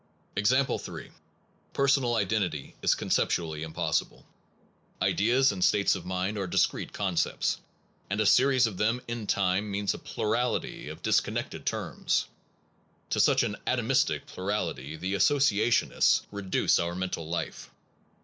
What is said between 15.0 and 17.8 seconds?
associationists reduce our mental life.